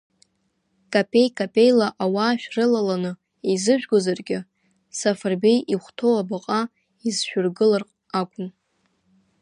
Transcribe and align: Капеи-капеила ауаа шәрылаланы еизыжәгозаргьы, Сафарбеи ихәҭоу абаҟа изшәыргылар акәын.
Капеи-капеила 0.93 1.87
ауаа 2.03 2.33
шәрылаланы 2.41 3.11
еизыжәгозаргьы, 3.47 4.39
Сафарбеи 4.97 5.59
ихәҭоу 5.73 6.15
абаҟа 6.21 6.59
изшәыргылар 7.07 7.83
акәын. 8.19 8.47